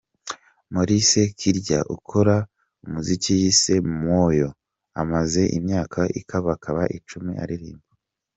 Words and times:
Maurice 0.73 1.21
Kirya 1.37 1.79
ukora 1.95 2.35
umuziki 2.85 3.31
yise 3.41 3.73
“Mwooyo”, 3.89 4.49
amaze 5.01 5.41
imyaka 5.57 5.99
ikabakaba 6.19 6.81
icumi 6.97 7.33
aririmba. 7.43 7.87